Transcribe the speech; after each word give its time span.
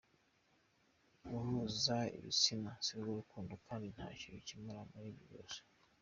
Guhuza 1.27 1.95
ibitsina 2.17 2.71
sirwo 2.85 3.11
rukundo 3.19 3.53
kandi 3.65 3.85
ntacyo 3.95 4.27
bikemura 4.35 4.81
muri 4.91 5.07
ibyo 5.11 5.25
byose”. 5.29 5.59